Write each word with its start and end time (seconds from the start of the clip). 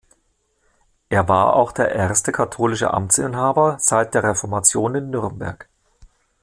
Er 1.09 1.27
war 1.29 1.55
auch 1.55 1.71
der 1.71 1.91
erste 1.91 2.31
katholische 2.31 2.91
Amtsinhaber 2.91 3.77
seit 3.79 4.15
der 4.15 4.23
Reformation 4.23 4.95
in 4.95 5.11
Nürnberg. 5.11 5.69